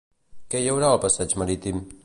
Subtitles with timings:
[0.53, 1.87] Què hi haurà al passeig marítim?